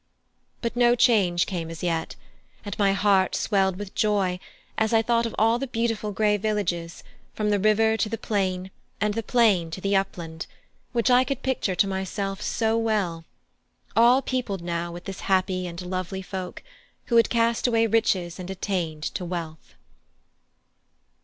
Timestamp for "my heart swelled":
2.79-3.77